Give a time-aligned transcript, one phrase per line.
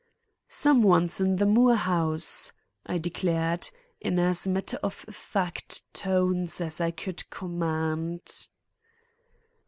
[0.49, 2.53] "Some one's in the Moore house!"
[2.87, 3.69] I declared,
[3.99, 8.47] in as matter of fact tones as I could command.